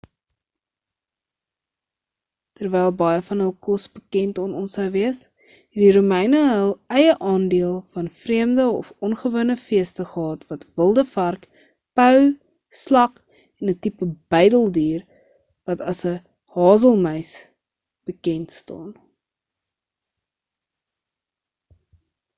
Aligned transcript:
terwyl 2.59 2.87
baie 3.01 3.19
van 3.27 3.41
hul 3.43 3.51
kos 3.67 3.83
bekend 3.97 4.35
aan 4.43 4.55
ons 4.61 4.71
sou 4.79 4.85
wees 4.95 5.19
het 5.57 5.81
die 5.81 5.89
romeine 5.97 6.39
hul 6.45 6.71
eie 7.01 7.11
aandeel 7.33 7.75
van 7.97 8.07
vreemde 8.23 8.65
of 8.79 8.89
ongewone 9.09 9.57
feeste 9.67 10.07
gehad 10.15 10.47
wat 10.53 10.65
wilde 10.81 11.05
vark 11.17 11.45
pou 12.01 12.17
slak 12.87 13.23
en 13.45 13.73
'n 13.73 13.77
tipe 13.89 14.09
buideldier 14.35 15.05
wat 15.69 15.87
as 15.95 16.03
'n 16.15 16.21
hazelmuis 16.57 17.33
bekend 18.11 18.59
staan 18.65 18.91